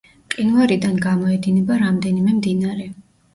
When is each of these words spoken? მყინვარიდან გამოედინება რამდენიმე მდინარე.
მყინვარიდან 0.27 0.95
გამოედინება 1.03 1.77
რამდენიმე 1.83 2.35
მდინარე. 2.39 2.89